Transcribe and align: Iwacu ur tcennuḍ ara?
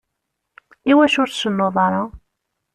Iwacu 0.91 1.17
ur 1.23 1.29
tcennuḍ 1.29 1.75
ara? 1.85 2.03